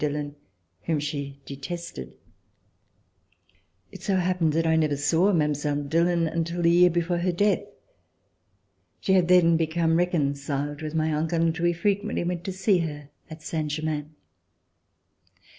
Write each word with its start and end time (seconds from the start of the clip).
Dillon, 0.01 0.35
whom 0.85 0.99
she 0.99 1.39
detested. 1.45 2.13
It 3.91 4.01
so 4.01 4.15
happened 4.15 4.53
that 4.53 4.65
I 4.65 4.75
never 4.75 4.97
saw 4.97 5.31
Mile. 5.31 5.53
Dillon 5.53 6.25
until 6.27 6.63
the 6.63 6.71
year 6.71 6.89
before 6.89 7.19
her 7.19 7.31
death. 7.31 7.61
She 8.99 9.13
had 9.13 9.27
then 9.27 9.57
become 9.57 9.97
reconciled 9.97 10.81
with 10.81 10.95
my 10.95 11.13
uncle, 11.13 11.39
and 11.39 11.55
we 11.59 11.71
frequently 11.73 12.23
went 12.23 12.43
to 12.45 12.51
see 12.51 12.79
her 12.79 13.09
at 13.29 13.43
Saint 13.43 13.69
Germain. 13.69 14.15